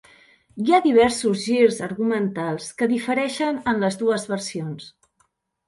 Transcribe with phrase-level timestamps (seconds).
[0.61, 4.93] Hi ha diversos girs argumentals que difereixen en les dues versions.